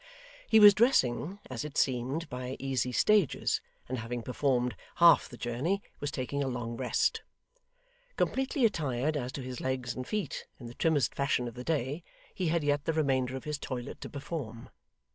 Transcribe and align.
He 0.47 0.59
was 0.59 0.73
dressing, 0.73 1.37
as 1.47 1.63
it 1.63 1.77
seemed, 1.77 2.27
by 2.27 2.55
easy 2.57 2.91
stages, 2.91 3.61
and 3.87 3.99
having 3.99 4.23
performed 4.23 4.75
half 4.95 5.29
the 5.29 5.37
journey 5.37 5.83
was 5.99 6.09
taking 6.09 6.43
a 6.43 6.47
long 6.47 6.75
rest. 6.75 7.21
Completely 8.17 8.65
attired 8.65 9.15
as 9.15 9.31
to 9.33 9.43
his 9.43 9.61
legs 9.61 9.93
and 9.93 10.07
feet 10.07 10.47
in 10.59 10.65
the 10.65 10.73
trimmest 10.73 11.13
fashion 11.13 11.47
of 11.47 11.53
the 11.53 11.63
day, 11.63 12.03
he 12.33 12.47
had 12.47 12.63
yet 12.63 12.85
the 12.85 12.93
remainder 12.93 13.35
of 13.35 13.43
his 13.43 13.59
toilet 13.59 14.01
to 14.01 14.09
perform. 14.09 14.71